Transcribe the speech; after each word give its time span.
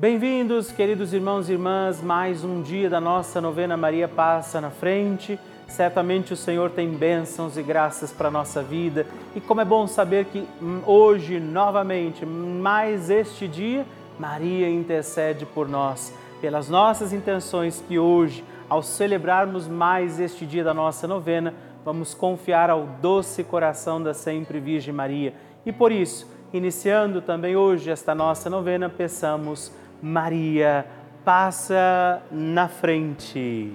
Bem-vindos, 0.00 0.70
queridos 0.70 1.12
irmãos 1.12 1.48
e 1.48 1.54
irmãs, 1.54 2.00
mais 2.00 2.44
um 2.44 2.62
dia 2.62 2.88
da 2.88 3.00
nossa 3.00 3.40
novena 3.40 3.76
Maria 3.76 4.06
Passa 4.06 4.60
na 4.60 4.70
Frente. 4.70 5.36
Certamente 5.66 6.32
o 6.32 6.36
Senhor 6.36 6.70
tem 6.70 6.88
bênçãos 6.90 7.56
e 7.56 7.62
graças 7.64 8.12
para 8.12 8.28
a 8.28 8.30
nossa 8.30 8.62
vida 8.62 9.04
e 9.34 9.40
como 9.40 9.60
é 9.60 9.64
bom 9.64 9.88
saber 9.88 10.26
que 10.26 10.46
hoje, 10.86 11.40
novamente, 11.40 12.24
mais 12.24 13.10
este 13.10 13.48
dia, 13.48 13.84
Maria 14.20 14.70
intercede 14.70 15.44
por 15.44 15.68
nós, 15.68 16.14
pelas 16.40 16.68
nossas 16.68 17.12
intenções 17.12 17.84
que 17.88 17.98
hoje, 17.98 18.44
ao 18.68 18.84
celebrarmos 18.84 19.66
mais 19.66 20.20
este 20.20 20.46
dia 20.46 20.62
da 20.62 20.72
nossa 20.72 21.08
novena, 21.08 21.52
vamos 21.84 22.14
confiar 22.14 22.70
ao 22.70 22.86
doce 23.02 23.42
coração 23.42 24.00
da 24.00 24.14
sempre 24.14 24.60
Virgem 24.60 24.94
Maria. 24.94 25.34
E 25.66 25.72
por 25.72 25.90
isso, 25.90 26.30
iniciando 26.52 27.20
também 27.20 27.56
hoje 27.56 27.90
esta 27.90 28.14
nossa 28.14 28.48
novena, 28.48 28.88
peçamos 28.88 29.72
Maria 30.02 30.84
passa 31.24 32.22
na 32.30 32.68
frente. 32.68 33.72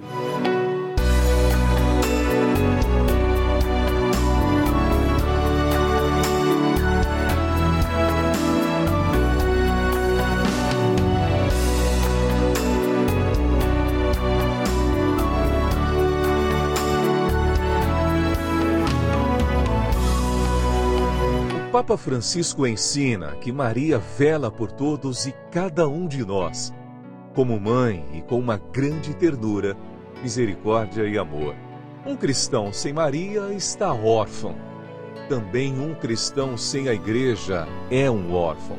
Papa 21.74 21.96
Francisco 21.96 22.68
ensina 22.68 23.34
que 23.40 23.50
Maria 23.50 23.98
vela 23.98 24.48
por 24.48 24.70
todos 24.70 25.26
e 25.26 25.34
cada 25.50 25.88
um 25.88 26.06
de 26.06 26.24
nós, 26.24 26.72
como 27.34 27.58
mãe 27.58 28.06
e 28.12 28.22
com 28.22 28.38
uma 28.38 28.56
grande 28.72 29.12
ternura, 29.12 29.76
misericórdia 30.22 31.02
e 31.02 31.18
amor. 31.18 31.56
Um 32.06 32.14
cristão 32.14 32.72
sem 32.72 32.92
Maria 32.92 33.52
está 33.52 33.92
órfão. 33.92 34.54
Também 35.28 35.76
um 35.80 35.96
cristão 35.96 36.56
sem 36.56 36.88
a 36.88 36.94
igreja 36.94 37.66
é 37.90 38.08
um 38.08 38.32
órfão. 38.32 38.78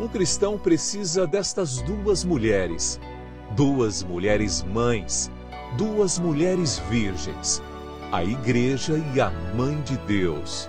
Um 0.00 0.08
cristão 0.08 0.58
precisa 0.58 1.28
destas 1.28 1.80
duas 1.80 2.24
mulheres, 2.24 2.98
duas 3.54 4.02
mulheres 4.02 4.64
mães, 4.64 5.30
duas 5.78 6.18
mulheres 6.18 6.76
virgens, 6.90 7.62
a 8.10 8.24
igreja 8.24 9.00
e 9.14 9.20
a 9.20 9.30
mãe 9.54 9.80
de 9.82 9.96
Deus. 9.98 10.68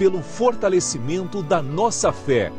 pelo 0.00 0.22
fortalecimento 0.22 1.42
da 1.42 1.60
nossa 1.60 2.10
fé, 2.10 2.50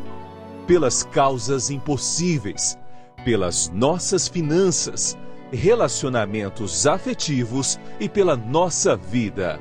pelas 0.67 1.01
causas 1.01 1.71
impossíveis, 1.71 2.77
pelas 3.25 3.67
nossas 3.73 4.27
finanças, 4.27 5.17
relacionamentos 5.51 6.85
afetivos 6.85 7.79
e 7.99 8.07
pela 8.07 8.37
nossa 8.37 8.95
vida. 8.95 9.59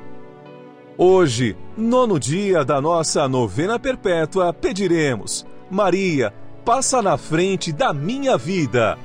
Hoje, 0.95 1.57
nono 1.75 2.19
dia 2.19 2.63
da 2.63 2.79
nossa 2.79 3.27
novena 3.27 3.79
perpétua, 3.79 4.53
pediremos: 4.53 5.43
Maria, 5.67 6.31
passa 6.63 7.01
na 7.01 7.17
frente 7.17 7.71
da 7.71 7.91
minha 7.91 8.37
vida. 8.37 8.95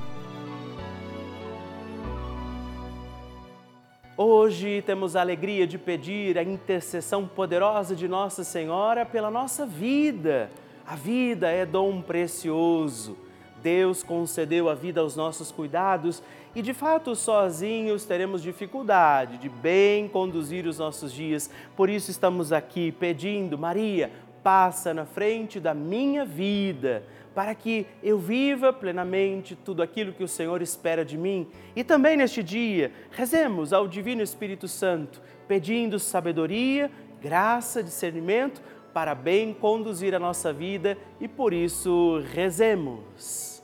Hoje 4.18 4.80
temos 4.80 5.14
a 5.14 5.20
alegria 5.20 5.66
de 5.66 5.76
pedir 5.76 6.38
a 6.38 6.42
intercessão 6.42 7.28
poderosa 7.28 7.94
de 7.94 8.08
Nossa 8.08 8.42
Senhora 8.44 9.04
pela 9.04 9.30
nossa 9.30 9.66
vida. 9.66 10.48
A 10.86 10.96
vida 10.96 11.50
é 11.50 11.66
dom 11.66 12.00
precioso. 12.00 13.14
Deus 13.62 14.02
concedeu 14.02 14.70
a 14.70 14.74
vida 14.74 15.02
aos 15.02 15.16
nossos 15.16 15.52
cuidados 15.52 16.22
e, 16.54 16.62
de 16.62 16.72
fato, 16.72 17.14
sozinhos 17.14 18.06
teremos 18.06 18.42
dificuldade 18.42 19.36
de 19.36 19.50
bem 19.50 20.08
conduzir 20.08 20.66
os 20.66 20.78
nossos 20.78 21.12
dias. 21.12 21.50
Por 21.76 21.90
isso, 21.90 22.10
estamos 22.10 22.54
aqui 22.54 22.92
pedindo, 22.92 23.58
Maria, 23.58 24.10
passa 24.42 24.94
na 24.94 25.04
frente 25.04 25.60
da 25.60 25.74
minha 25.74 26.24
vida 26.24 27.02
para 27.36 27.54
que 27.54 27.86
eu 28.02 28.18
viva 28.18 28.72
plenamente 28.72 29.54
tudo 29.54 29.82
aquilo 29.82 30.14
que 30.14 30.24
o 30.24 30.28
Senhor 30.28 30.62
espera 30.62 31.04
de 31.04 31.18
mim. 31.18 31.46
E 31.76 31.84
também 31.84 32.16
neste 32.16 32.42
dia, 32.42 32.90
rezemos 33.10 33.74
ao 33.74 33.86
Divino 33.86 34.22
Espírito 34.22 34.66
Santo, 34.66 35.20
pedindo 35.46 35.98
sabedoria, 35.98 36.90
graça, 37.20 37.82
discernimento 37.82 38.62
para 38.94 39.14
bem 39.14 39.52
conduzir 39.52 40.14
a 40.14 40.18
nossa 40.18 40.50
vida 40.50 40.96
e 41.20 41.28
por 41.28 41.52
isso 41.52 42.22
rezemos. 42.32 43.62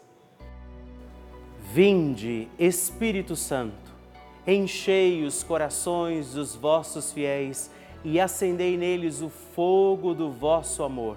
Vinde, 1.72 2.48
Espírito 2.58 3.34
Santo, 3.34 3.90
enchei 4.46 5.24
os 5.24 5.42
corações 5.42 6.34
dos 6.34 6.54
vossos 6.54 7.10
fiéis 7.10 7.70
e 8.04 8.20
acendei 8.20 8.76
neles 8.76 9.22
o 9.22 9.30
fogo 9.30 10.12
do 10.12 10.30
vosso 10.30 10.82
amor 10.82 11.16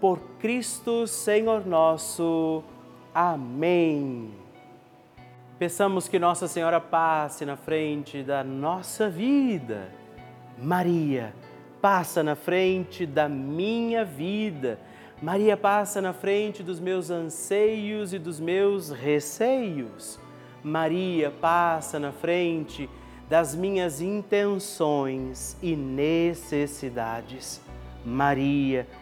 por 0.00 0.18
Cristo 0.38 1.06
Senhor 1.06 1.66
nosso. 1.66 2.62
Amém. 3.14 4.30
Peçamos 5.58 6.08
que 6.08 6.18
Nossa 6.18 6.48
Senhora 6.48 6.80
passe 6.80 7.44
na 7.44 7.56
frente 7.56 8.22
da 8.22 8.42
nossa 8.42 9.10
vida. 9.10 9.92
Maria, 10.56 11.34
passa 11.82 12.22
na 12.22 12.34
frente 12.34 13.04
da 13.04 13.28
minha 13.28 14.04
vida. 14.04 14.78
Maria 15.20 15.56
passa 15.56 16.00
na 16.00 16.14
frente 16.14 16.62
dos 16.62 16.80
meus 16.80 17.10
anseios 17.10 18.14
e 18.14 18.18
dos 18.18 18.40
meus 18.40 18.90
receios. 18.90 20.18
Maria 20.62 21.30
passa 21.30 21.98
na 21.98 22.10
frente 22.10 22.88
das 23.28 23.54
minhas 23.54 24.00
intenções 24.00 25.58
e 25.62 25.76
necessidades. 25.76 27.60
Maria 28.04 28.86
passa 28.86 28.99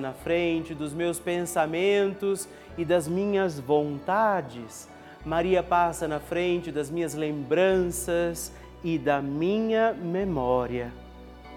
na 0.00 0.12
frente 0.12 0.74
dos 0.74 0.92
meus 0.92 1.18
pensamentos 1.18 2.46
e 2.76 2.84
das 2.84 3.08
minhas 3.08 3.58
vontades. 3.58 4.88
Maria 5.24 5.62
passa 5.62 6.06
na 6.06 6.20
frente 6.20 6.70
das 6.70 6.90
minhas 6.90 7.14
lembranças 7.14 8.52
e 8.84 8.98
da 8.98 9.22
minha 9.22 9.94
memória. 9.94 10.92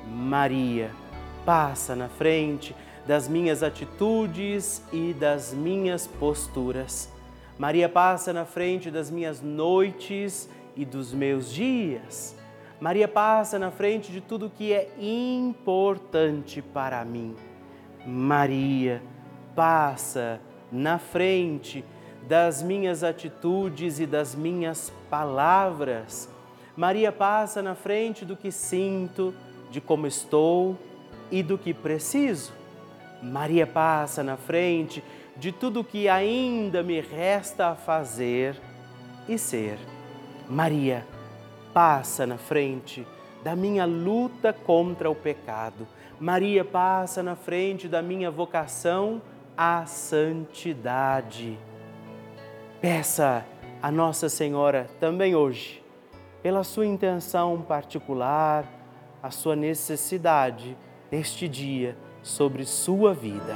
Maria 0.07 0.91
passa 1.45 1.95
na 1.95 2.07
frente 2.07 2.75
das 3.05 3.27
minhas 3.27 3.61
atitudes 3.61 4.81
e 4.93 5.13
das 5.13 5.53
minhas 5.53 6.07
posturas. 6.07 7.11
Maria 7.57 7.89
passa 7.89 8.31
na 8.31 8.45
frente 8.45 8.89
das 8.89 9.09
minhas 9.09 9.41
noites 9.41 10.49
e 10.75 10.85
dos 10.85 11.13
meus 11.13 11.51
dias. 11.51 12.35
Maria 12.79 13.07
passa 13.07 13.57
na 13.57 13.71
frente 13.71 14.11
de 14.11 14.21
tudo 14.21 14.49
que 14.49 14.73
é 14.73 14.89
importante 14.99 16.61
para 16.61 17.03
mim. 17.05 17.35
Maria 18.05 19.01
passa 19.55 20.39
na 20.71 20.99
frente 20.99 21.83
das 22.27 22.61
minhas 22.61 23.03
atitudes 23.03 23.99
e 23.99 24.05
das 24.05 24.35
minhas 24.35 24.91
palavras. 25.09 26.29
Maria 26.75 27.11
passa 27.11 27.61
na 27.61 27.75
frente 27.75 28.25
do 28.25 28.35
que 28.35 28.51
sinto, 28.51 29.33
de 29.71 29.79
como 29.79 30.07
estou 30.07 30.77
e 31.31 31.41
do 31.41 31.57
que 31.57 31.73
preciso. 31.73 32.53
Maria 33.21 33.65
passa 33.65 34.23
na 34.23 34.37
frente 34.37 35.03
de 35.37 35.51
tudo 35.51 35.83
que 35.83 36.07
ainda 36.07 36.83
me 36.83 37.01
resta 37.01 37.69
a 37.69 37.75
fazer 37.75 38.55
e 39.27 39.37
ser. 39.37 39.77
Maria, 40.47 41.05
passa 41.73 42.25
na 42.25 42.37
frente 42.37 43.05
da 43.43 43.55
minha 43.55 43.85
luta 43.85 44.53
contra 44.53 45.09
o 45.09 45.15
pecado. 45.15 45.87
Maria, 46.19 46.63
passa 46.63 47.21
na 47.21 47.35
frente 47.35 47.87
da 47.87 48.01
minha 48.01 48.31
vocação 48.31 49.21
à 49.57 49.85
santidade. 49.85 51.59
Peça 52.79 53.45
a 53.81 53.91
Nossa 53.91 54.29
Senhora 54.29 54.87
também 54.99 55.35
hoje, 55.35 55.83
pela 56.41 56.63
sua 56.63 56.85
intenção 56.85 57.61
particular, 57.61 58.65
a 59.21 59.29
sua 59.29 59.55
necessidade 59.55 60.77
neste 61.11 61.47
dia 61.47 61.97
sobre 62.21 62.65
sua 62.65 63.13
vida. 63.13 63.55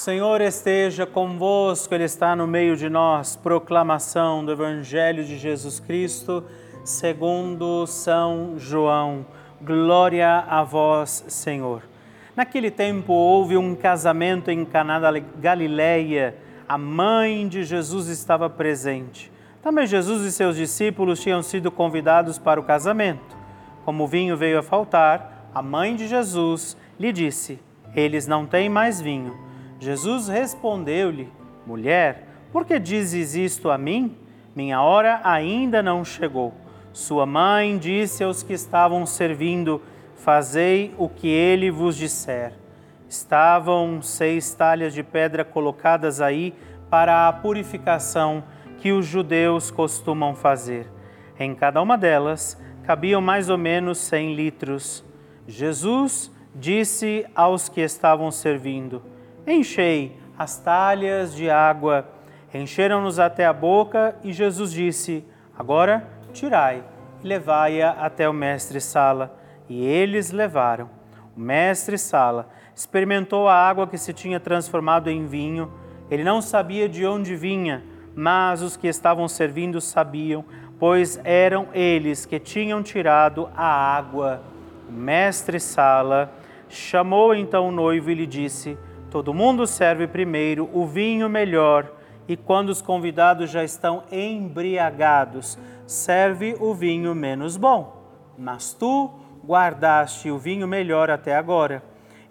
Senhor 0.00 0.40
esteja 0.40 1.04
convosco, 1.04 1.94
Ele 1.94 2.04
está 2.04 2.34
no 2.34 2.46
meio 2.46 2.74
de 2.74 2.88
nós. 2.88 3.36
Proclamação 3.36 4.42
do 4.42 4.50
Evangelho 4.50 5.22
de 5.22 5.36
Jesus 5.36 5.78
Cristo, 5.78 6.42
segundo 6.82 7.86
São 7.86 8.54
João. 8.56 9.26
Glória 9.60 10.38
a 10.48 10.64
vós, 10.64 11.22
Senhor. 11.28 11.82
Naquele 12.34 12.70
tempo 12.70 13.12
houve 13.12 13.58
um 13.58 13.74
casamento 13.74 14.50
em 14.50 14.64
Caná 14.64 14.98
da 14.98 15.10
Galileia. 15.18 16.34
A 16.66 16.78
mãe 16.78 17.46
de 17.46 17.62
Jesus 17.62 18.08
estava 18.08 18.48
presente. 18.48 19.30
Também 19.62 19.86
Jesus 19.86 20.24
e 20.24 20.32
seus 20.32 20.56
discípulos 20.56 21.20
tinham 21.20 21.42
sido 21.42 21.70
convidados 21.70 22.38
para 22.38 22.58
o 22.58 22.64
casamento. 22.64 23.36
Como 23.84 24.04
o 24.04 24.08
vinho 24.08 24.34
veio 24.34 24.60
a 24.60 24.62
faltar, 24.62 25.50
a 25.54 25.60
mãe 25.60 25.94
de 25.94 26.08
Jesus 26.08 26.74
lhe 26.98 27.12
disse: 27.12 27.60
Eles 27.94 28.26
não 28.26 28.46
têm 28.46 28.70
mais 28.70 28.98
vinho. 28.98 29.49
Jesus 29.80 30.28
respondeu-lhe: 30.28 31.32
Mulher, 31.66 32.28
por 32.52 32.66
que 32.66 32.78
dizes 32.78 33.34
isto 33.34 33.70
a 33.70 33.78
mim? 33.78 34.14
Minha 34.54 34.82
hora 34.82 35.20
ainda 35.24 35.82
não 35.82 36.04
chegou. 36.04 36.52
Sua 36.92 37.24
mãe 37.24 37.78
disse 37.78 38.22
aos 38.22 38.42
que 38.42 38.52
estavam 38.52 39.06
servindo: 39.06 39.80
Fazei 40.16 40.94
o 40.98 41.08
que 41.08 41.28
ele 41.28 41.70
vos 41.70 41.96
disser. 41.96 42.52
Estavam 43.08 44.02
seis 44.02 44.52
talhas 44.52 44.92
de 44.92 45.02
pedra 45.02 45.44
colocadas 45.44 46.20
aí 46.20 46.54
para 46.90 47.26
a 47.26 47.32
purificação 47.32 48.44
que 48.78 48.92
os 48.92 49.06
judeus 49.06 49.70
costumam 49.70 50.34
fazer. 50.34 50.86
Em 51.38 51.54
cada 51.54 51.80
uma 51.80 51.96
delas 51.96 52.60
cabiam 52.84 53.22
mais 53.22 53.48
ou 53.48 53.56
menos 53.56 53.96
cem 53.96 54.34
litros. 54.34 55.02
Jesus 55.48 56.30
disse 56.54 57.24
aos 57.34 57.68
que 57.70 57.80
estavam 57.80 58.30
servindo: 58.30 59.02
Enchei 59.46 60.16
as 60.38 60.58
talhas 60.58 61.34
de 61.34 61.50
água. 61.50 62.06
Encheram-nos 62.52 63.18
até 63.18 63.46
a 63.46 63.52
boca 63.52 64.16
e 64.22 64.32
Jesus 64.32 64.72
disse: 64.72 65.24
Agora 65.58 66.06
tirai 66.32 66.84
e 67.22 67.26
levai-a 67.26 67.90
até 67.90 68.28
o 68.28 68.32
mestre 68.32 68.80
Sala. 68.80 69.38
E 69.68 69.84
eles 69.84 70.30
levaram. 70.30 70.90
O 71.36 71.40
mestre 71.40 71.96
Sala 71.96 72.48
experimentou 72.74 73.48
a 73.48 73.54
água 73.54 73.86
que 73.86 73.96
se 73.96 74.12
tinha 74.12 74.40
transformado 74.40 75.08
em 75.08 75.26
vinho. 75.26 75.72
Ele 76.10 76.24
não 76.24 76.42
sabia 76.42 76.88
de 76.88 77.06
onde 77.06 77.36
vinha, 77.36 77.84
mas 78.14 78.62
os 78.62 78.76
que 78.76 78.88
estavam 78.88 79.28
servindo 79.28 79.80
sabiam, 79.80 80.44
pois 80.78 81.20
eram 81.22 81.68
eles 81.72 82.26
que 82.26 82.40
tinham 82.40 82.82
tirado 82.82 83.48
a 83.56 83.66
água. 83.96 84.42
O 84.88 84.92
mestre 84.92 85.60
Sala 85.60 86.32
chamou 86.68 87.34
então 87.34 87.68
o 87.68 87.72
noivo 87.72 88.10
e 88.10 88.14
lhe 88.14 88.26
disse: 88.26 88.76
Todo 89.10 89.34
mundo 89.34 89.66
serve 89.66 90.06
primeiro 90.06 90.70
o 90.72 90.86
vinho 90.86 91.28
melhor 91.28 91.92
e 92.28 92.36
quando 92.36 92.68
os 92.68 92.80
convidados 92.80 93.50
já 93.50 93.64
estão 93.64 94.04
embriagados, 94.12 95.58
serve 95.84 96.56
o 96.60 96.72
vinho 96.72 97.12
menos 97.12 97.56
bom. 97.56 98.06
Mas 98.38 98.72
tu 98.72 99.10
guardaste 99.44 100.30
o 100.30 100.38
vinho 100.38 100.68
melhor 100.68 101.10
até 101.10 101.34
agora. 101.34 101.82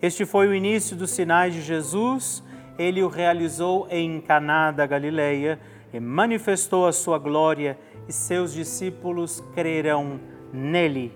Este 0.02 0.26
foi 0.26 0.48
o 0.48 0.56
início 0.56 0.96
dos 0.96 1.12
sinais 1.12 1.54
de 1.54 1.62
Jesus. 1.62 2.42
Ele 2.78 3.04
o 3.04 3.10
realizou 3.10 3.86
em 3.90 4.22
Caná 4.22 4.72
da 4.72 4.86
Galileia 4.86 5.60
e 5.92 6.00
manifestou 6.00 6.88
a 6.88 6.94
sua 6.94 7.20
glória, 7.20 7.78
e 8.08 8.14
seus 8.14 8.54
discípulos 8.54 9.42
crerão 9.54 10.18
nele. 10.54 11.12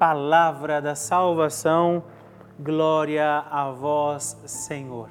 Palavra 0.00 0.82
da 0.82 0.96
salvação 0.96 2.02
Glória 2.58 3.44
a 3.50 3.70
vós, 3.70 4.34
Senhor. 4.46 5.10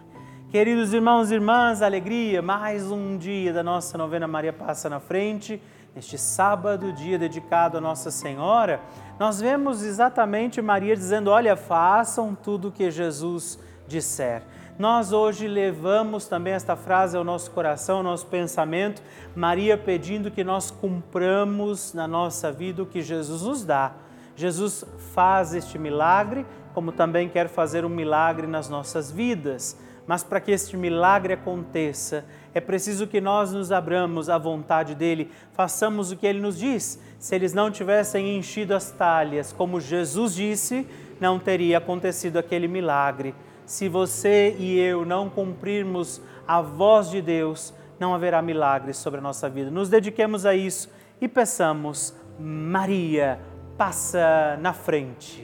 Queridos 0.50 0.94
irmãos 0.94 1.30
e 1.30 1.36
irmãs, 1.36 1.84
alegria, 1.84 2.42
mais 2.42 2.90
um 2.90 3.20
dia 3.20 3.54
da 3.54 3.62
nossa 3.62 4.00
novena 4.00 4.28
Maria 4.28 4.52
Passa 4.52 4.90
na 4.90 5.00
Frente. 5.00 5.62
Neste 5.96 6.18
sábado, 6.18 6.92
dia 6.92 7.20
dedicado 7.20 7.78
a 7.78 7.82
Nossa 7.82 8.10
Senhora, 8.10 8.82
nós 9.20 9.40
vemos 9.40 9.84
exatamente 9.84 10.60
Maria 10.60 10.96
dizendo: 10.96 11.30
Olha, 11.30 11.56
façam 11.56 12.34
tudo 12.34 12.70
o 12.70 12.72
que 12.72 12.90
Jesus 12.90 13.60
disser. 13.88 14.42
Nós 14.80 15.14
hoje 15.14 15.48
levamos 15.48 16.26
também 16.26 16.54
esta 16.54 16.76
frase 16.76 17.16
ao 17.16 17.24
nosso 17.24 17.52
coração, 17.52 17.98
ao 17.98 18.04
nosso 18.04 18.26
pensamento, 18.26 19.04
Maria 19.36 19.78
pedindo 19.78 20.32
que 20.32 20.44
nós 20.44 20.72
cumpramos 20.72 21.94
na 21.94 22.08
nossa 22.08 22.52
vida 22.52 22.82
o 22.82 22.88
que 22.88 23.04
Jesus 23.04 23.44
nos 23.44 23.64
dá. 23.64 23.94
Jesus 24.36 24.84
faz 25.14 25.54
este 25.54 25.78
milagre 25.78 26.46
como 26.76 26.92
também 26.92 27.30
quer 27.30 27.48
fazer 27.48 27.86
um 27.86 27.90
milagre 27.90 28.46
nas 28.46 28.68
nossas 28.68 29.10
vidas. 29.10 29.80
Mas 30.06 30.24
para 30.24 30.42
que 30.42 30.52
este 30.52 30.76
milagre 30.76 31.34
aconteça, 31.34 32.26
é 32.54 32.60
preciso 32.60 33.08
que 33.08 33.20
nós 33.20 33.54
nos 33.54 33.72
abramos 33.72 34.30
à 34.30 34.38
vontade 34.38 34.94
dele, 34.94 35.32
façamos 35.54 36.12
o 36.12 36.18
que 36.18 36.28
ele 36.28 36.40
nos 36.40 36.60
diz. 36.60 37.00
Se 37.18 37.34
eles 37.34 37.54
não 37.54 37.72
tivessem 37.72 38.38
enchido 38.38 38.76
as 38.76 38.92
talhas, 38.92 39.52
como 39.52 39.80
Jesus 39.80 40.36
disse, 40.36 40.86
não 41.20 41.40
teria 41.40 41.80
acontecido 41.80 42.38
aquele 42.38 42.68
milagre. 42.68 43.34
Se 43.66 43.90
você 43.90 44.56
e 44.60 44.78
eu 44.78 45.06
não 45.06 45.30
cumprirmos 45.30 46.22
a 46.48 46.62
voz 46.62 47.10
de 47.10 47.22
Deus, 47.22 47.74
não 48.00 48.14
haverá 48.14 48.42
milagre 48.42 48.94
sobre 48.94 49.20
a 49.20 49.24
nossa 49.24 49.50
vida. 49.50 49.72
Nos 49.72 49.90
dediquemos 49.90 50.46
a 50.46 50.54
isso 50.54 50.90
e 51.20 51.28
peçamos, 51.28 52.14
Maria, 52.38 53.40
passa 53.78 54.58
na 54.62 54.74
frente. 54.74 55.44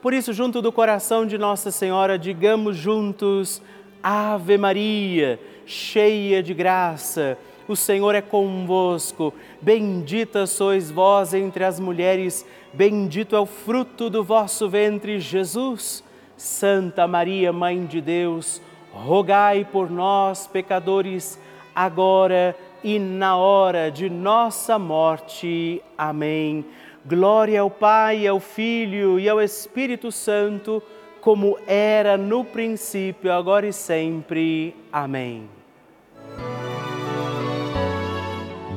Por 0.00 0.14
isso, 0.14 0.32
junto 0.32 0.62
do 0.62 0.72
coração 0.72 1.26
de 1.26 1.36
Nossa 1.36 1.70
Senhora, 1.70 2.18
digamos 2.18 2.76
juntos: 2.76 3.60
Ave 4.02 4.56
Maria, 4.56 5.40
cheia 5.66 6.42
de 6.42 6.54
graça, 6.54 7.36
o 7.66 7.74
Senhor 7.74 8.14
é 8.14 8.20
convosco. 8.20 9.34
Bendita 9.60 10.46
sois 10.46 10.90
vós 10.90 11.34
entre 11.34 11.64
as 11.64 11.80
mulheres 11.80 12.46
Bendito 12.72 13.34
é 13.34 13.40
o 13.40 13.46
fruto 13.46 14.10
do 14.10 14.22
vosso 14.22 14.68
ventre, 14.68 15.18
Jesus. 15.18 16.04
Santa 16.36 17.06
Maria, 17.06 17.52
Mãe 17.52 17.84
de 17.86 18.00
Deus, 18.00 18.62
rogai 18.92 19.64
por 19.64 19.90
nós, 19.90 20.46
pecadores, 20.46 21.40
agora 21.74 22.54
e 22.84 22.98
na 22.98 23.36
hora 23.36 23.90
de 23.90 24.08
nossa 24.08 24.78
morte. 24.78 25.82
Amém. 25.96 26.64
Glória 27.08 27.62
ao 27.62 27.70
Pai, 27.70 28.26
ao 28.26 28.38
Filho 28.38 29.18
e 29.18 29.26
ao 29.26 29.40
Espírito 29.40 30.12
Santo, 30.12 30.82
como 31.22 31.58
era 31.66 32.18
no 32.18 32.44
princípio, 32.44 33.32
agora 33.32 33.66
e 33.66 33.72
sempre. 33.72 34.76
Amém. 34.92 35.48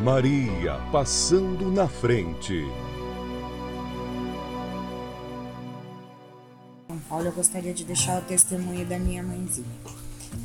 Maria 0.02 0.80
passando 0.94 1.70
na 1.70 1.90
frente. 1.90 2.66
Paulo, 7.10 7.26
eu 7.26 7.34
gostaria 7.34 7.74
de 7.74 7.84
deixar 7.84 8.22
o 8.22 8.26
testemunho 8.26 8.86
da 8.86 8.98
minha 8.98 9.22
mãezinha. 9.22 9.68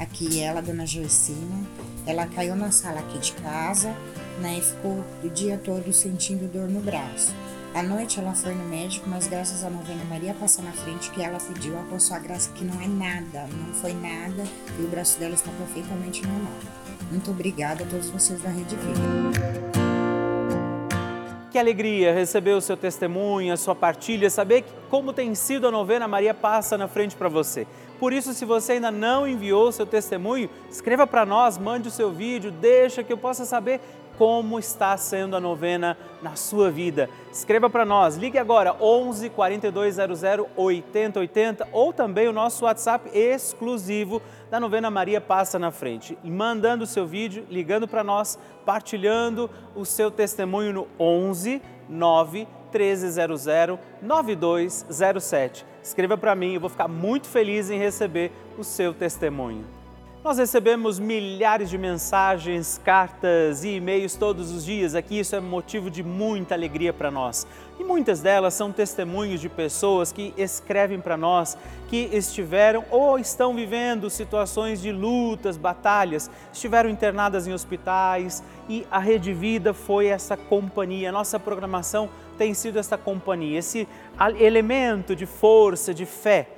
Aqui 0.01 0.43
ela, 0.43 0.61
dona 0.61 0.85
Joicina, 0.85 1.65
ela 2.05 2.27
caiu 2.27 2.57
na 2.57 2.73
sala 2.73 2.99
aqui 2.99 3.19
de 3.19 3.33
casa, 3.35 3.95
né, 4.41 4.59
e 4.59 4.61
ficou 4.61 5.05
o 5.23 5.29
dia 5.29 5.57
todo 5.57 5.93
sentindo 5.93 6.51
dor 6.53 6.69
no 6.69 6.81
braço. 6.81 7.33
À 7.77 7.83
noite 7.83 8.19
ela 8.19 8.33
foi 8.33 8.55
no 8.55 8.65
médico, 8.65 9.07
mas 9.07 9.29
graças 9.29 9.63
à 9.63 9.69
novena 9.69 10.03
Maria 10.09 10.33
passar 10.33 10.63
na 10.63 10.73
frente 10.73 11.11
que 11.11 11.23
ela 11.23 11.37
pediu, 11.37 11.75
a 11.79 11.99
sua 11.99 12.19
graça 12.19 12.51
que 12.55 12.65
não 12.65 12.81
é 12.81 12.87
nada, 12.89 13.47
não 13.53 13.75
foi 13.75 13.93
nada, 13.93 14.45
e 14.81 14.83
o 14.83 14.89
braço 14.89 15.21
dela 15.21 15.35
está 15.35 15.51
perfeitamente 15.51 16.27
normal. 16.27 16.55
Muito 17.11 17.31
obrigada 17.31 17.85
a 17.85 17.87
todos 17.87 18.09
vocês 18.09 18.41
da 18.41 18.49
Rede 18.49 18.75
Vida. 18.77 19.77
Que 21.51 21.59
alegria 21.59 22.15
receber 22.15 22.53
o 22.53 22.63
seu 22.63 22.79
testemunho, 22.79 23.53
a 23.53 23.59
sua 23.59 23.75
partilha, 23.75 24.31
saber 24.31 24.65
como 24.89 25.13
tem 25.13 25.35
sido 25.35 25.69
a 25.69 25.71
novena 25.71 26.09
Maria 26.09 26.33
Passa 26.33 26.79
na 26.79 26.89
frente 26.89 27.15
para 27.15 27.29
você. 27.29 27.67
Por 27.99 28.13
isso, 28.13 28.33
se 28.33 28.45
você 28.47 28.73
ainda 28.73 28.91
não 28.91 29.27
enviou 29.27 29.69
o 29.69 29.73
seu 29.73 29.87
testemunho, 29.87 30.49
escreva 30.71 31.07
para 31.07 31.27
nós, 31.27 31.57
mande 31.57 31.89
o 31.89 31.91
seu 31.91 32.11
vídeo, 32.11 32.51
deixa 32.51 33.03
que 33.03 33.13
eu 33.13 33.19
possa 33.19 33.45
saber 33.45 33.81
como 34.17 34.59
está 34.59 34.97
sendo 34.97 35.37
a 35.37 35.41
novena 35.41 35.97
na 36.23 36.37
sua 36.37 36.71
vida. 36.71 37.09
Escreva 37.33 37.69
para 37.69 37.85
nós, 37.85 38.17
ligue 38.17 38.39
agora 38.39 38.75
11 38.81 39.31
4200 39.31 40.23
8080 40.57 41.69
ou 41.73 41.93
também 41.93 42.29
o 42.29 42.33
nosso 42.33 42.65
WhatsApp 42.65 43.11
exclusivo 43.13 44.23
da 44.51 44.59
novena 44.59 44.91
Maria 44.91 45.21
Passa 45.21 45.59
na 45.59 45.71
Frente. 45.71 46.17
Mandando 46.25 46.85
o 46.85 46.87
seu 46.87 47.07
vídeo, 47.07 47.47
ligando 47.51 47.87
para 47.87 48.03
nós, 48.03 48.39
partilhando 48.65 49.51
o 49.75 49.85
seu 49.85 50.11
testemunho 50.11 50.73
no 50.73 50.89
11 50.99 51.61
9 51.89 52.49
1300 52.73 53.47
9207. 54.03 55.67
Escreva 55.83 56.17
para 56.17 56.35
mim, 56.35 56.55
eu 56.55 56.61
vou 56.61 56.71
ficar 56.71 56.89
muito 56.89 57.29
feliz 57.29 57.71
em 57.71 57.79
receber 57.79 58.33
o 58.59 58.65
seu 58.65 58.93
testemunho. 58.93 59.76
Nós 60.27 60.39
recebemos 60.39 60.99
milhares 60.99 61.71
de 61.71 61.79
mensagens, 61.79 62.81
cartas 62.85 63.63
e 63.63 63.77
e-mails 63.77 64.17
todos 64.17 64.51
os 64.51 64.65
dias 64.65 64.97
aqui, 64.97 65.21
isso 65.21 65.37
é 65.37 65.41
motivo 65.41 65.89
de 65.89 66.03
muita 66.03 66.53
alegria 66.53 66.93
para 66.93 67.13
nós. 67.13 67.47
E 67.79 67.85
muitas 67.85 68.21
delas 68.23 68.53
são 68.53 68.73
testemunhos 68.73 69.41
de 69.41 69.49
pessoas 69.49 70.11
que 70.11 70.35
escrevem 70.37 70.99
para 70.99 71.17
nós 71.17 71.57
que 71.87 72.11
estiveram 72.13 72.85
ou 72.91 73.21
estão 73.21 73.55
vivendo 73.55 74.11
situações 74.11 74.83
de 74.83 74.91
lutas, 74.91 75.57
batalhas, 75.57 76.29
estiveram 76.53 76.91
internadas 76.91 77.47
em 77.47 77.53
hospitais 77.53 78.43
e 78.69 78.85
a 78.91 78.99
Rede 78.99 79.33
Vida 79.33 79.73
foi 79.73 80.07
essa 80.07 80.37
companhia. 80.37 81.13
Nossa 81.13 81.39
programação 81.39 82.11
tem 82.37 82.53
sido 82.53 82.81
essa 82.81 82.99
companhia, 82.99 83.61
esse 83.61 83.87
elemento 84.41 85.15
de 85.15 85.25
força, 85.25 85.95
de 85.95 86.05
fé 86.05 86.49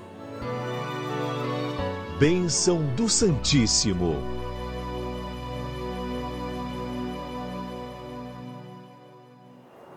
Bênção 2.18 2.82
do 2.96 3.08
Santíssimo. 3.08 4.39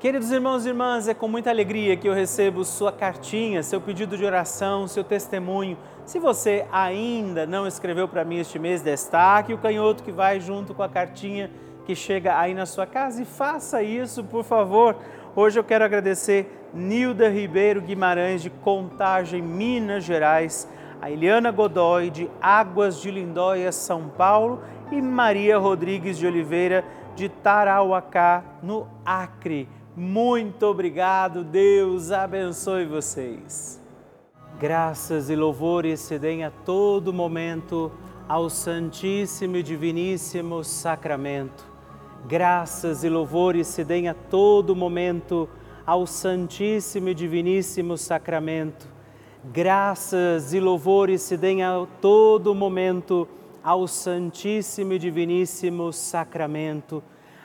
Queridos 0.04 0.34
irmãos 0.34 0.66
e 0.66 0.68
irmãs, 0.68 1.08
é 1.08 1.14
com 1.14 1.30
muita 1.30 1.50
alegria 1.50 1.96
que 1.96 2.10
eu 2.10 2.14
recebo 2.14 2.66
sua 2.66 2.92
cartinha, 2.92 3.64
seu 3.64 3.80
pedido 3.80 4.18
de 4.18 4.26
oração, 4.26 4.86
seu 4.86 5.02
testemunho. 5.02 5.78
Se 6.06 6.20
você 6.20 6.66
ainda 6.74 7.48
não 7.48 7.66
escreveu 7.66 8.06
para 8.06 8.26
mim 8.26 8.36
este 8.36 8.60
mês, 8.60 8.82
destaque 8.82 9.54
o 9.54 9.58
canhoto 9.58 10.04
que 10.04 10.12
vai 10.12 10.42
junto 10.42 10.74
com 10.74 10.84
a 10.84 10.90
cartinha 10.90 11.50
que 11.86 11.96
chega 11.96 12.38
aí 12.38 12.54
na 12.54 12.66
sua 12.66 12.86
casa 12.86 13.22
e 13.22 13.26
faça 13.26 13.82
isso, 13.82 14.26
por 14.26 14.44
favor. 14.44 14.98
Hoje 15.34 15.58
eu 15.58 15.64
quero 15.64 15.86
agradecer 15.86 16.52
Nilda 16.74 17.30
Ribeiro 17.30 17.82
Guimarães, 17.82 18.42
de 18.42 18.50
Contagem, 18.50 19.42
Minas 19.42 20.04
Gerais, 20.04 20.68
a 21.02 21.10
Eliana 21.10 21.50
Godoy, 21.50 22.10
de 22.10 22.30
Águas 22.42 23.00
de 23.00 23.10
Lindóia, 23.10 23.72
São 23.72 24.10
Paulo, 24.10 24.62
e 24.92 25.02
Maria 25.02 25.58
Rodrigues 25.58 26.18
de 26.18 26.28
Oliveira, 26.28 26.84
de 27.16 27.30
Tarauacá, 27.30 28.44
no 28.62 28.86
Acre. 29.06 29.70
Muito 29.96 30.66
obrigado, 30.66 31.44
Deus 31.44 32.12
abençoe 32.12 32.84
vocês. 32.84 33.80
Graças 34.60 35.30
e 35.30 35.36
louvores 35.36 36.00
se 36.00 36.18
deem 36.18 36.44
a 36.44 36.50
todo 36.50 37.14
momento 37.14 37.92
ao 38.28 38.50
Santíssimo 38.50 39.58
e 39.58 39.62
Diviníssimo 39.62 40.64
Sacramento. 40.64 41.64
Graças 42.28 43.04
e 43.04 43.10
louvores 43.10 43.68
se 43.68 43.84
deem 43.84 44.10
a 44.10 44.16
todo 44.16 44.76
momento 44.76 45.48
ao 45.86 46.08
Santíssimo 46.08 47.10
e 47.10 47.14
Diviníssimo 47.14 47.96
Sacramento. 47.96 48.88
Graças 49.44 50.56
e 50.56 50.60
louvores 50.60 51.22
se 51.22 51.38
deem 51.38 51.62
a 51.62 51.86
todo 52.02 52.56
momento 52.56 53.28
ao 53.64 53.88
Santíssimo 53.88 54.94
e 54.94 54.98
Diviníssimo 54.98 55.94
Sacramento 55.94 57.04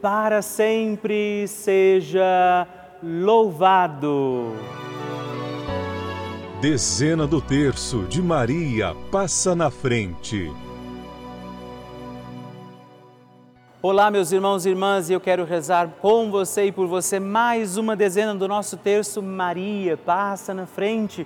para 0.00 0.42
sempre 0.42 1.46
seja 1.48 2.66
louvado. 3.02 4.52
Dezena 6.60 7.26
do 7.26 7.40
terço 7.40 8.02
de 8.08 8.20
Maria 8.22 8.94
passa 9.10 9.54
na 9.54 9.70
frente. 9.70 10.50
Olá, 13.80 14.10
meus 14.10 14.32
irmãos 14.32 14.66
e 14.66 14.70
irmãs, 14.70 15.08
e 15.08 15.12
eu 15.12 15.20
quero 15.20 15.44
rezar 15.44 15.88
com 16.00 16.30
você 16.32 16.66
e 16.66 16.72
por 16.72 16.88
você 16.88 17.20
mais 17.20 17.76
uma 17.76 17.94
dezena 17.94 18.34
do 18.34 18.48
nosso 18.48 18.76
terço 18.76 19.22
Maria, 19.22 19.96
passa 19.96 20.52
na 20.52 20.66
frente, 20.66 21.24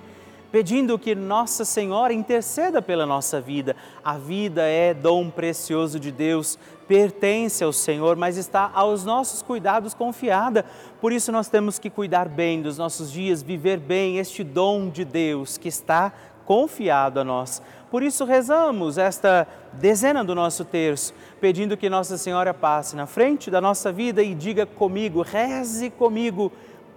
pedindo 0.53 0.99
que 0.99 1.15
Nossa 1.15 1.65
Senhora 1.65 2.13
interceda 2.13 2.79
pela 2.79 3.07
nossa 3.07 3.41
vida. 3.41 3.75
A 4.05 4.19
vida 4.19 4.61
é 4.61 4.93
dom 4.93 5.31
precioso 5.31 5.99
de 5.99 6.11
Deus, 6.11 6.59
pertence 6.87 7.63
ao 7.63 7.73
Senhor, 7.73 8.15
mas 8.15 8.37
está 8.37 8.69
aos 8.71 9.03
nossos 9.03 9.41
cuidados 9.41 9.95
confiada. 9.95 10.63
Por 11.01 11.11
isso 11.11 11.31
nós 11.31 11.49
temos 11.49 11.79
que 11.79 11.89
cuidar 11.89 12.29
bem 12.29 12.61
dos 12.61 12.77
nossos 12.77 13.11
dias, 13.11 13.41
viver 13.41 13.79
bem 13.79 14.19
este 14.19 14.43
dom 14.43 14.91
de 14.91 15.03
Deus 15.03 15.57
que 15.57 15.69
está 15.69 16.13
confiado 16.45 17.19
a 17.19 17.23
nós. 17.23 17.59
Por 17.89 18.03
isso 18.03 18.23
rezamos 18.23 18.99
esta 18.99 19.47
dezena 19.73 20.23
do 20.23 20.35
nosso 20.35 20.63
terço, 20.63 21.15
pedindo 21.41 21.75
que 21.75 21.89
Nossa 21.89 22.15
Senhora 22.15 22.53
passe 22.53 22.95
na 22.95 23.07
frente 23.07 23.49
da 23.49 23.59
nossa 23.59 23.91
vida 23.91 24.21
e 24.21 24.35
diga 24.35 24.67
comigo, 24.67 25.23
reze 25.23 25.89
comigo, 25.89 26.51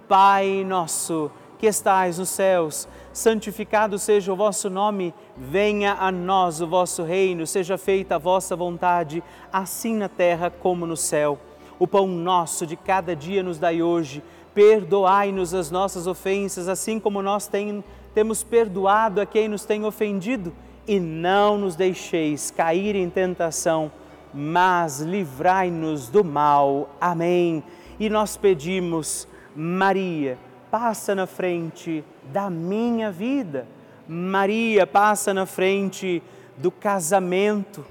Pai 0.07 0.63
nosso 0.63 1.31
que 1.57 1.65
estais 1.65 2.19
nos 2.19 2.29
céus, 2.29 2.87
santificado 3.11 3.97
seja 3.97 4.31
o 4.31 4.35
vosso 4.35 4.69
nome, 4.69 5.13
venha 5.35 5.93
a 5.99 6.11
nós 6.11 6.61
o 6.61 6.67
vosso 6.67 7.03
reino, 7.03 7.47
seja 7.47 7.77
feita 7.77 8.15
a 8.15 8.19
vossa 8.19 8.55
vontade, 8.55 9.23
assim 9.51 9.95
na 9.95 10.07
terra 10.07 10.49
como 10.51 10.85
no 10.85 10.95
céu. 10.95 11.39
O 11.79 11.87
pão 11.87 12.07
nosso 12.07 12.65
de 12.65 12.75
cada 12.75 13.15
dia 13.15 13.41
nos 13.41 13.57
dai 13.57 13.81
hoje, 13.81 14.23
perdoai-nos 14.53 15.53
as 15.53 15.71
nossas 15.71 16.07
ofensas, 16.07 16.67
assim 16.67 16.99
como 16.99 17.21
nós 17.21 17.47
tem, 17.47 17.83
temos 18.13 18.43
perdoado 18.43 19.21
a 19.21 19.25
quem 19.25 19.47
nos 19.47 19.65
tem 19.65 19.83
ofendido 19.85 20.53
e 20.87 20.99
não 20.99 21.57
nos 21.57 21.75
deixeis 21.75 22.49
cair 22.49 22.95
em 22.95 23.09
tentação, 23.09 23.91
mas 24.33 25.01
livrai-nos 25.01 26.07
do 26.07 26.23
mal. 26.23 26.89
Amém. 27.01 27.63
E 27.99 28.09
nós 28.09 28.37
pedimos, 28.37 29.27
Maria, 29.55 30.37
passa 30.69 31.15
na 31.15 31.25
frente 31.25 32.03
da 32.31 32.49
minha 32.49 33.11
vida. 33.11 33.67
Maria, 34.07 34.85
passa 34.85 35.33
na 35.33 35.45
frente 35.45 36.21
do 36.57 36.71
casamento. 36.71 37.85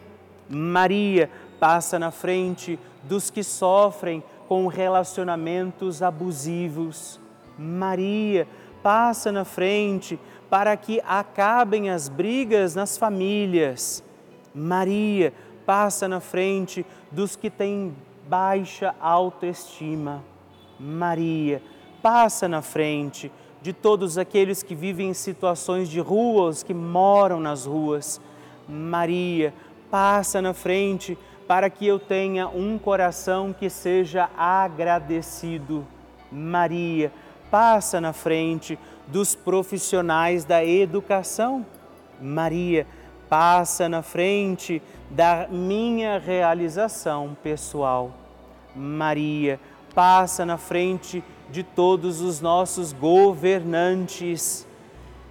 Maria, 0.49 1.31
passa 1.59 1.99
na 1.99 2.11
frente 2.11 2.79
dos 3.03 3.31
que 3.31 3.43
sofrem 3.43 4.23
com 4.49 4.67
relacionamentos 4.67 6.03
abusivos. 6.03 7.21
Maria, 7.59 8.47
passa 8.83 9.33
na 9.33 9.45
frente 9.45 10.19
para 10.49 10.77
que 10.77 11.01
acabem 11.07 11.91
as 11.91 12.09
brigas 12.09 12.75
nas 12.75 12.97
famílias. 12.97 14.03
Maria 14.55 15.33
passa 15.65 16.07
na 16.07 16.21
frente 16.21 16.87
dos 17.11 17.35
que 17.35 17.51
têm 17.51 17.95
baixa 18.29 18.95
autoestima. 19.01 20.23
Maria 20.79 21.61
passa 22.07 22.47
na 22.47 22.62
frente 22.62 23.33
de 23.61 23.73
todos 23.73 24.16
aqueles 24.16 24.62
que 24.62 24.77
vivem 24.77 25.09
em 25.09 25.12
situações 25.12 25.88
de 25.88 25.99
ruas, 25.99 26.62
que 26.62 26.73
moram 26.73 27.40
nas 27.40 27.66
ruas. 27.66 28.21
Maria 28.69 29.53
passa 29.90 30.40
na 30.40 30.55
frente 30.55 31.19
para 31.49 31.69
que 31.69 31.85
eu 31.85 31.99
tenha 31.99 32.47
um 32.47 32.79
coração 32.79 33.53
que 33.53 33.69
seja 33.69 34.31
agradecido. 34.38 35.85
Maria 36.31 37.11
passa 37.51 38.01
na 38.01 38.12
frente 38.12 38.79
dos 39.09 39.35
profissionais 39.35 40.45
da 40.45 40.64
educação. 40.64 41.66
Maria 42.23 42.87
passa 43.29 43.88
na 43.88 44.01
frente 44.01 44.81
da 45.11 45.49
minha 45.51 46.21
realização 46.21 47.37
pessoal. 47.42 48.12
Maria 48.77 49.59
passa 49.92 50.47
na 50.47 50.57
frente 50.57 51.25
de 51.51 51.63
todos 51.63 52.21
os 52.21 52.41
nossos 52.41 52.93
governantes. 52.93 54.67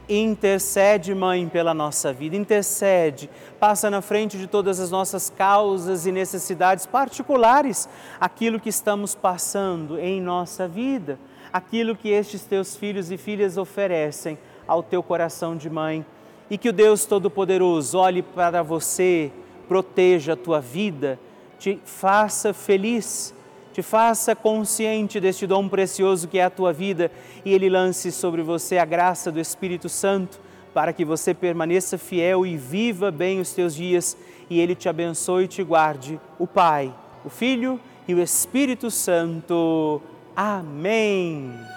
Intercede, 0.07 1.15
Mãe, 1.15 1.49
pela 1.49 1.73
nossa 1.73 2.13
vida, 2.13 2.35
intercede, 2.35 3.29
passa 3.59 3.89
na 3.89 4.01
frente 4.01 4.37
de 4.37 4.45
todas 4.45 4.79
as 4.79 4.91
nossas 4.91 5.31
causas 5.31 6.05
e 6.05 6.11
necessidades 6.11 6.85
particulares, 6.85 7.89
aquilo 8.19 8.59
que 8.59 8.69
estamos 8.69 9.15
passando 9.15 9.99
em 9.99 10.21
nossa 10.21 10.67
vida. 10.67 11.17
Aquilo 11.51 11.95
que 11.95 12.09
estes 12.09 12.43
teus 12.43 12.75
filhos 12.75 13.11
e 13.11 13.17
filhas 13.17 13.57
oferecem 13.57 14.37
ao 14.67 14.83
teu 14.83 15.01
coração 15.01 15.55
de 15.55 15.69
mãe. 15.69 16.05
E 16.49 16.57
que 16.57 16.67
o 16.67 16.73
Deus 16.73 17.05
Todo-Poderoso 17.05 17.97
olhe 17.97 18.21
para 18.21 18.61
você, 18.61 19.31
proteja 19.67 20.33
a 20.33 20.35
tua 20.35 20.59
vida, 20.59 21.17
te 21.57 21.79
faça 21.85 22.53
feliz, 22.53 23.33
te 23.75 23.81
faça 23.81 24.33
consciente 24.33 25.19
deste 25.19 25.45
dom 25.45 25.67
precioso 25.67 26.29
que 26.29 26.39
é 26.39 26.45
a 26.45 26.49
tua 26.49 26.71
vida 26.71 27.11
e 27.43 27.53
Ele 27.53 27.69
lance 27.69 28.09
sobre 28.09 28.41
você 28.41 28.77
a 28.77 28.85
graça 28.85 29.29
do 29.29 29.37
Espírito 29.37 29.89
Santo 29.89 30.39
para 30.73 30.93
que 30.93 31.03
você 31.03 31.33
permaneça 31.33 31.97
fiel 31.97 32.45
e 32.45 32.55
viva 32.55 33.11
bem 33.11 33.41
os 33.41 33.51
teus 33.51 33.75
dias 33.75 34.15
e 34.49 34.61
Ele 34.61 34.75
te 34.75 34.87
abençoe 34.87 35.43
e 35.43 35.49
te 35.49 35.61
guarde, 35.61 36.17
o 36.39 36.47
Pai, 36.47 36.95
o 37.25 37.29
Filho 37.29 37.77
e 38.07 38.13
o 38.13 38.21
Espírito 38.21 38.89
Santo. 38.89 40.01
Amém. 40.33 41.74